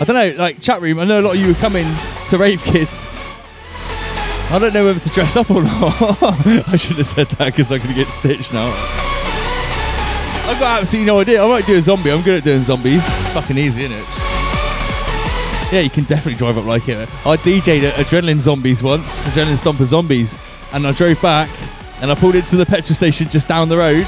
[0.00, 1.86] I don't know, like chat room, I know a lot of you are coming
[2.28, 3.06] to rave kids.
[4.50, 5.82] I don't know whether to dress up or not.
[6.68, 8.66] I should have said that because I'm to get stitched now.
[10.48, 11.42] I've got absolutely no idea.
[11.42, 12.10] I might do a zombie.
[12.10, 13.08] I'm good at doing zombies.
[13.32, 14.04] Fucking easy, isn't it?
[15.72, 17.08] Yeah, you can definitely drive up like it.
[17.24, 20.36] I DJ'd Adrenaline Zombies once, Adrenaline Stomper Zombies,
[20.72, 21.48] and I drove back
[22.02, 24.06] and I pulled into the petrol station just down the road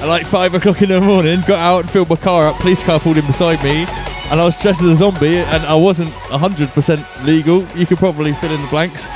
[0.00, 2.56] at like five o'clock in the morning, got out and filled my car up.
[2.56, 3.84] Police car pulled in beside me,
[4.30, 7.66] and I was dressed as a zombie, and I wasn't 100% legal.
[7.76, 9.06] You could probably fill in the blanks.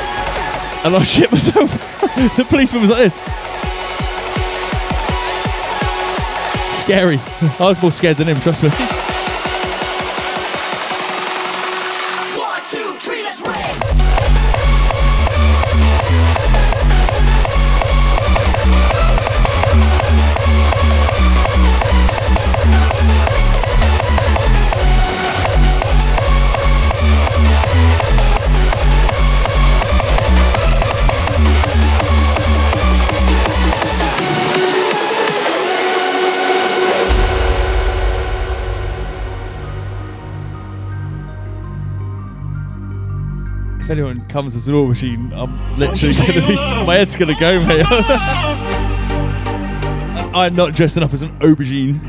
[0.85, 1.70] And I shit myself.
[2.36, 3.15] the policeman was like this.
[6.85, 7.19] Scary.
[7.59, 8.70] I was more scared than him, trust me.
[43.94, 46.56] Anyone comes as an war machine, I'm literally gonna be.
[46.84, 47.86] My head's gonna go, mate.
[50.34, 52.00] I'm not dressing up as an aubergine.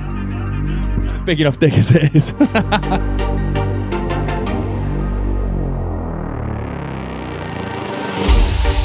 [1.26, 2.26] Big enough dick as it is.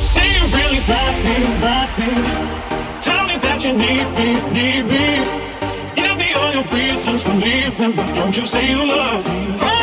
[0.05, 2.13] Say you really want me, want me.
[3.01, 5.25] Tell me that you need me, need me.
[5.97, 9.80] Give me all your reasons for leaving, but don't you say you love me.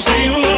[0.00, 0.49] Don't you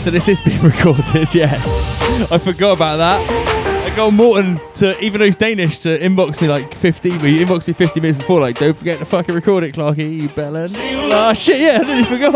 [0.00, 2.30] so this is being recorded, yes.
[2.32, 3.86] I forgot about that.
[3.90, 7.44] I got Morton to, even though he's Danish, to inbox me like 50, but he
[7.44, 10.74] inboxed me 50 minutes before, like, don't forget to fucking record it, Clarky, you bellend.
[10.78, 12.32] Oh shit, yeah, I nearly forgot.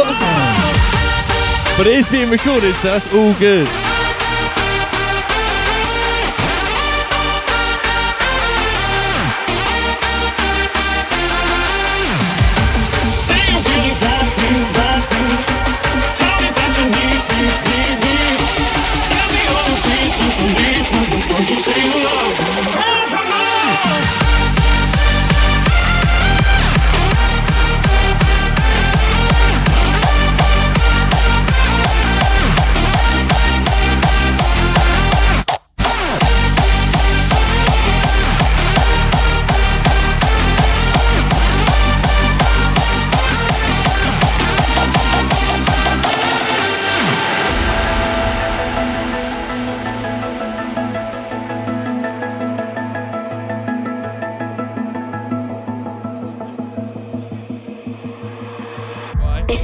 [1.78, 3.68] But it is being recorded, so that's all good.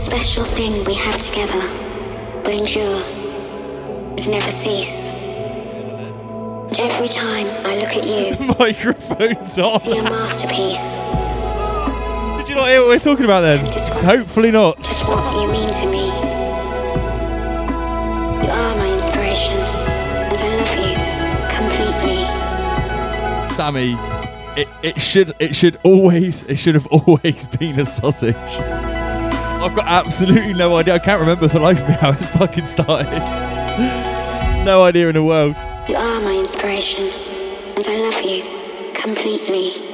[0.01, 1.61] Special thing we have together
[2.43, 3.03] will endure
[4.17, 5.29] and never cease.
[6.69, 9.79] And every time I look at you, Microphone's on.
[9.79, 10.97] see a masterpiece.
[12.39, 13.59] Did you not hear what we're talking about then?
[14.03, 14.79] Hopefully not.
[14.79, 16.07] Just what you mean to me.
[18.47, 20.97] You are my inspiration, and I love you
[23.49, 23.55] completely.
[23.55, 23.97] Sammy,
[24.59, 28.90] it, it should it should always it should have always been a sausage.
[29.61, 30.95] I've got absolutely no idea.
[30.95, 33.11] I can't remember for life me how it fucking started.
[34.65, 35.55] no idea in the world.
[35.89, 37.05] You are my inspiration,
[37.77, 38.43] and I love you
[38.95, 39.90] completely.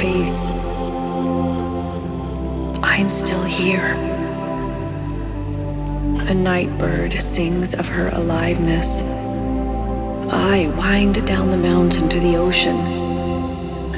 [0.00, 0.50] Face.
[2.82, 3.84] I'm still here.
[6.30, 9.02] A night bird sings of her aliveness.
[10.32, 12.76] I wind down the mountain to the ocean,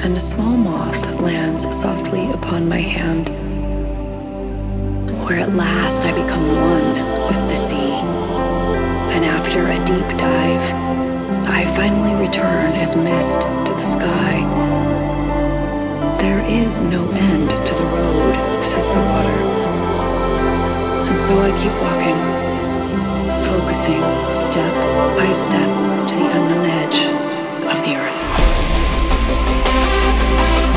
[0.03, 3.29] and a small moth lands softly upon my hand,
[5.23, 6.95] where at last I become one
[7.29, 7.93] with the sea.
[9.15, 10.67] And after a deep dive,
[11.47, 14.82] I finally return as mist to the sky.
[16.23, 19.39] There is no end to the road, says the water.
[21.09, 22.17] And so I keep walking,
[23.43, 24.01] focusing
[24.33, 24.73] step
[25.17, 25.67] by step
[26.07, 27.07] to the unknown edge
[27.69, 28.21] of the earth.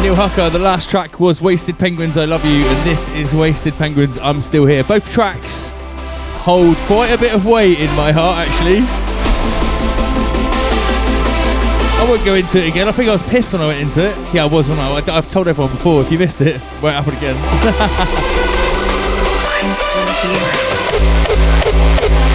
[0.02, 3.74] Neil Harker, the last track was Wasted Penguinz, I Love You, and this is Wasted
[3.74, 4.82] Penguinz, I'm Still Here.
[4.82, 5.70] Both tracks
[6.42, 9.05] hold quite a bit of weight in my heart, actually.
[12.06, 12.86] I won't go into it again.
[12.86, 14.16] I think I was pissed when I went into it.
[14.32, 14.92] Yeah, I was when I.
[15.08, 16.00] I've told everyone before.
[16.02, 17.34] If you missed it, won't happen again.
[19.50, 20.06] I'm still
[22.20, 22.25] here.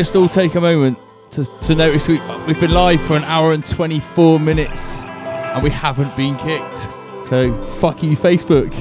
[0.00, 0.98] Just all take a moment
[1.30, 5.68] to, to notice we, we've been live for an hour and 24 minutes and we
[5.68, 6.88] haven't been kicked.
[7.22, 8.72] So, fuck you, Facebook.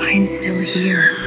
[0.00, 1.21] I'm still here.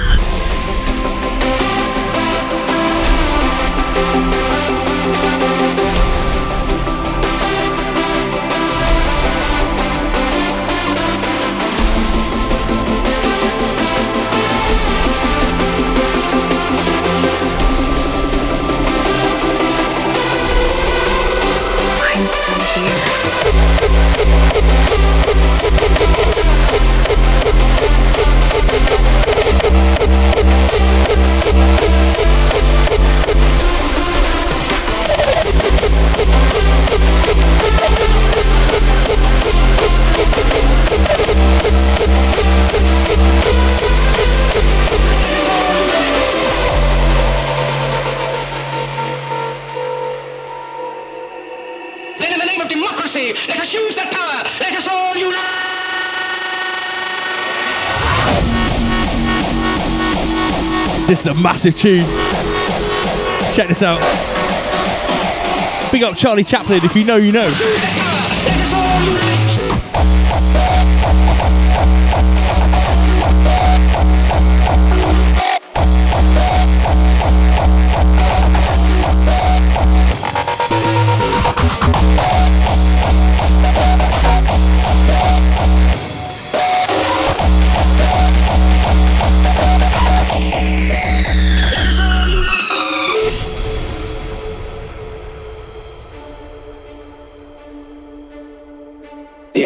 [61.07, 62.03] This is a massive tune.
[63.53, 63.99] Check this out.
[65.91, 66.83] Big up Charlie Chaplin.
[66.83, 67.47] If you know, you know.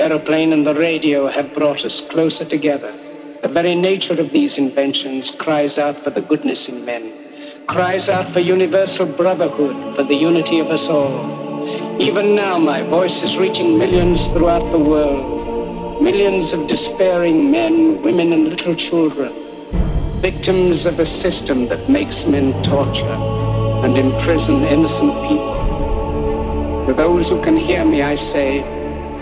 [0.10, 2.92] Aeroplane and the radio have brought us closer together.
[3.44, 7.14] The very nature of these inventions cries out for the goodness in men,
[7.68, 12.02] cries out for universal brotherhood, for the unity of us all.
[12.02, 18.34] Even now my voice is reaching millions throughout the world, millions of despairing men, women
[18.34, 19.32] and little children,
[20.22, 23.20] victims of a system that makes men torture
[23.86, 26.86] and imprison innocent people.
[26.88, 28.79] To those who can hear me, I say,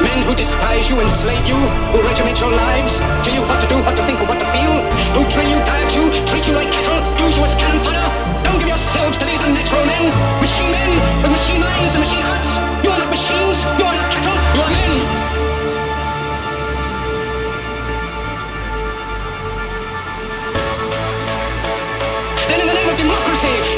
[0.00, 1.56] Men who despise you, enslave you,
[1.92, 4.48] who regiment your lives, tell you what to do, what to think, and what to
[4.52, 4.74] feel,
[5.16, 8.08] who drill you, diet you, treat you like cattle, use you as cannon fodder.
[8.44, 10.90] Don't give yourselves to these unnatural men, machine men
[11.22, 12.60] with machine minds and machine hearts.
[12.84, 14.92] You are not machines, you are not cattle, you are men.
[22.48, 23.75] Then in the name of democracy,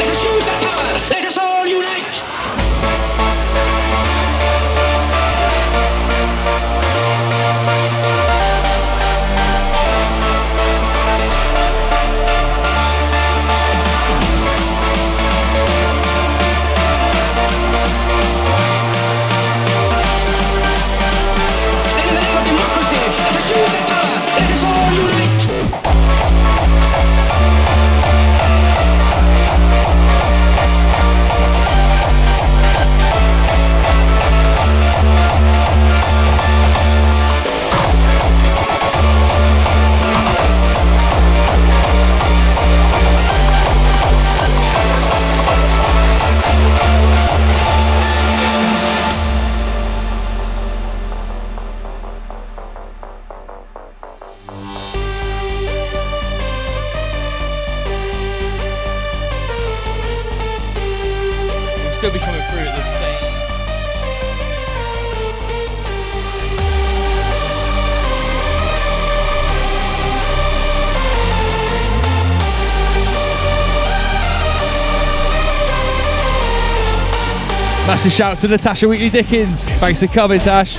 [77.98, 79.72] Massive shout out to Natasha Wheatley Dickens.
[79.72, 80.76] Thanks for coming, Tash.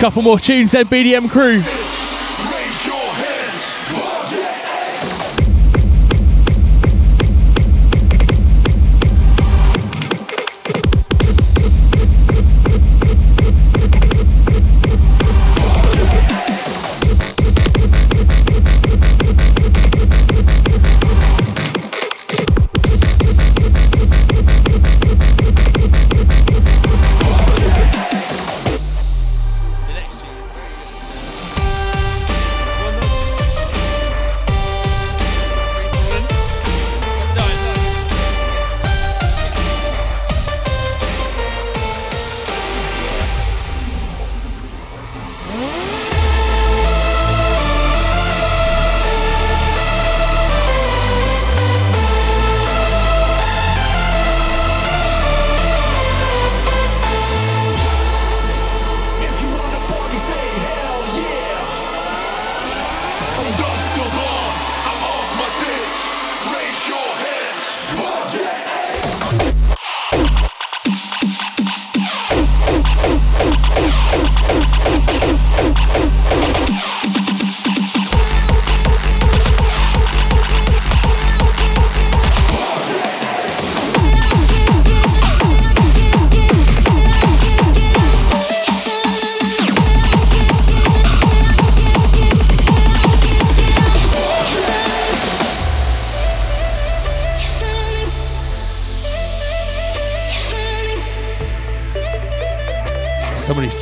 [0.00, 1.85] Couple more tunes, then BDM crew.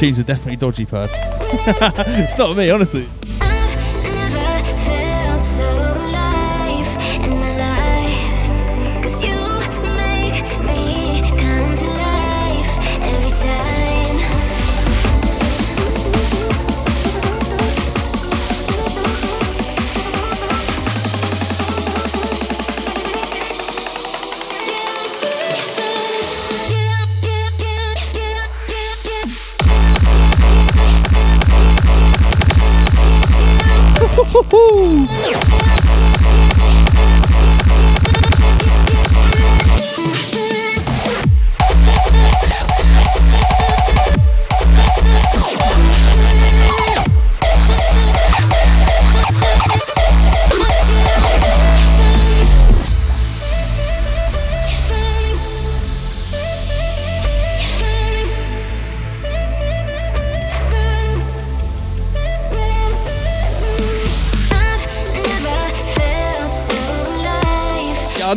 [0.04, 1.08] Tunes are definitely dodgy, Purr.
[1.10, 3.06] it's not me, honestly.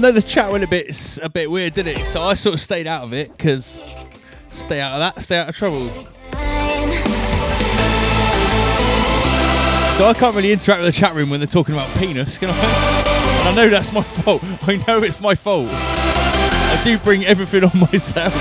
[0.08, 2.06] Know the chat went a bit a bit weird, didn't it?
[2.06, 3.82] So I sort of stayed out of it because
[4.48, 5.90] stay out of that, stay out of trouble.
[9.98, 12.50] So I can't really interact with the chat room when they're talking about penis, can
[12.50, 12.54] I?
[12.54, 14.42] And I know that's my fault.
[14.62, 15.68] I know it's my fault.
[15.70, 18.34] I do bring everything on myself.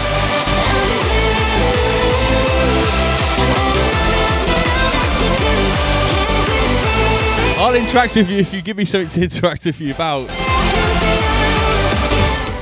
[7.59, 10.46] I'll interact with you if you give me something to interact with you about.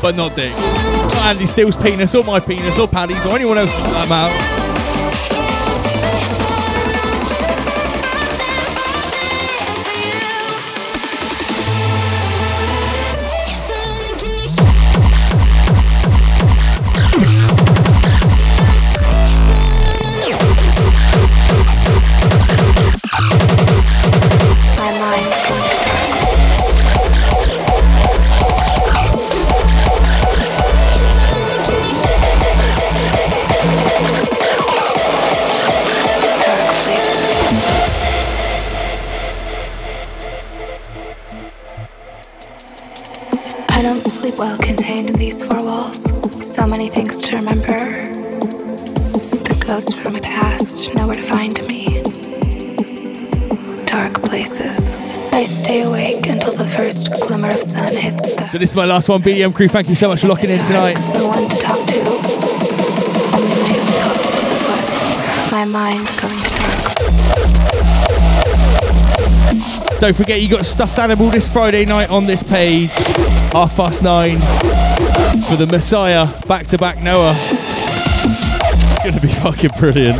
[0.02, 0.52] But not Dick.
[0.52, 4.63] Not Andy Steele's penis, or my penis, or Paddy's, or anyone else that matter.
[58.74, 59.68] Hits the So this is my last one, BDM crew.
[59.68, 60.98] Thank you so much for locking in tonight.
[61.14, 61.94] no one to talk to.
[61.94, 62.04] My
[65.46, 65.52] to.
[65.52, 66.42] My mind going
[69.90, 70.00] dark.
[70.00, 72.90] Don't forget you got a stuffed animal this Friday night on this page,
[73.52, 74.38] half past nine,
[75.48, 77.34] for the Messiah back to back Noah.
[77.36, 80.18] It's gonna be fucking brilliant.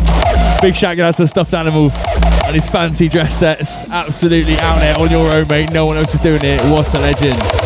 [0.61, 1.91] Big shout out to stuffed animal
[2.47, 3.89] and his fancy dress sets.
[3.91, 5.73] Absolutely out there on your own, mate.
[5.73, 6.61] No one else is doing it.
[6.71, 7.64] What a legend.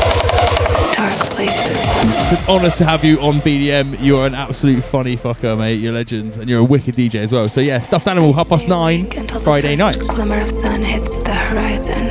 [2.31, 3.97] It's an honour to have you on BDM.
[4.01, 5.77] You're an absolute funny fucker, mate.
[5.81, 7.49] You're a legend, and you're a wicked DJ as well.
[7.49, 9.07] So yeah, stuffed animal, half past nine,
[9.45, 9.99] Friday night.
[10.01, 12.07] Glimmer of sun hits the horizon.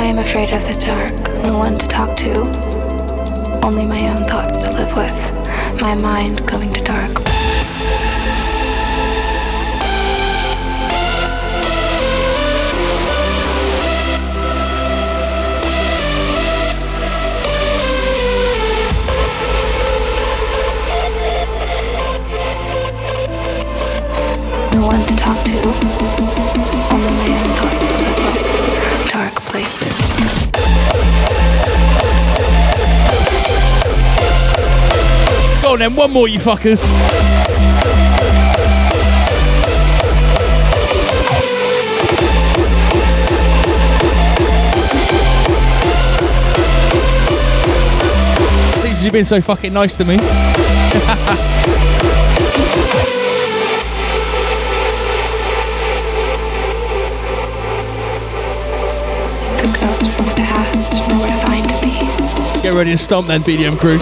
[0.00, 1.44] I am afraid of the dark.
[1.44, 3.64] No one to talk to.
[3.64, 5.80] Only my own thoughts to live with.
[5.80, 6.79] My mind going to
[35.82, 36.80] on then, one more, you fuckers.
[48.82, 50.16] Seems you've been so fucking nice to me.
[50.16, 50.24] The
[59.80, 62.62] ghosts from the past, nowhere to find me.
[62.62, 63.98] Get ready to stomp then, BDM crew.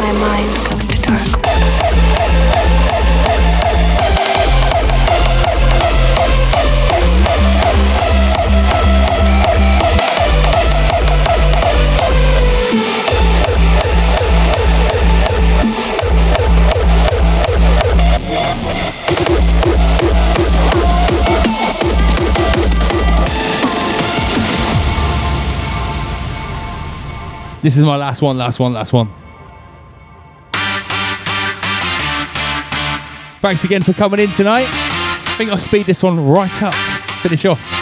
[27.69, 29.09] This is my last one, last one, last one.
[33.43, 34.65] Thanks again for coming in tonight.
[34.67, 36.73] I think I'll speed this one right up.
[36.73, 37.78] Finish off.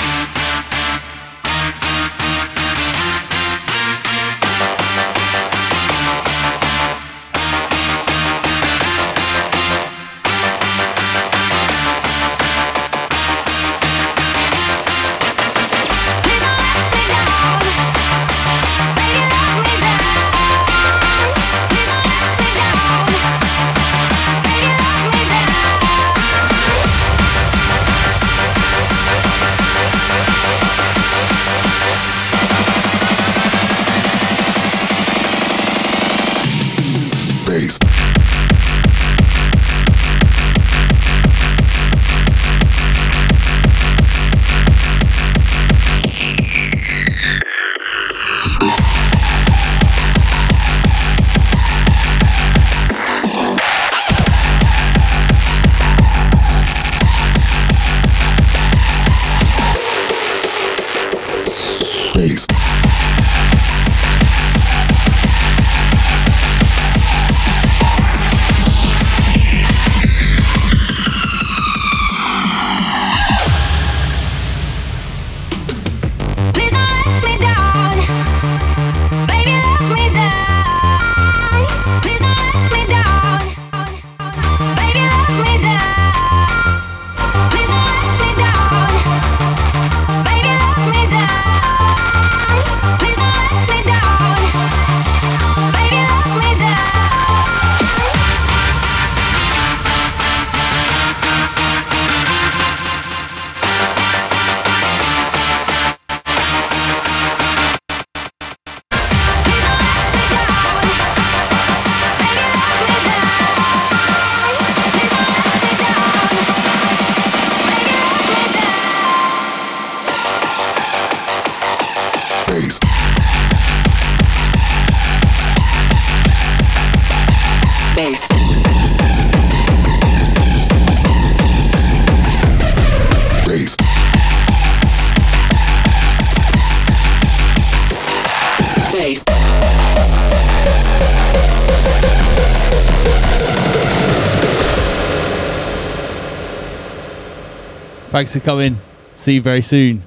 [148.17, 148.79] Thanks for coming.
[149.15, 150.03] See you very soon.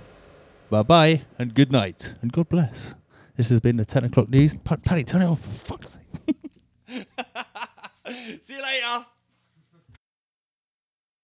[0.71, 2.95] Bye bye and good night and God bless.
[3.35, 4.55] This has been the 10 o'clock news.
[4.55, 5.58] Paddy, turn it off